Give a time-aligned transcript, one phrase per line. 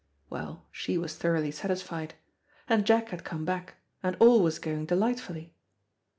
[0.31, 2.15] well, she was thoroughly satisfied.
[2.67, 5.53] And Jack had come back, and all was going delightfully.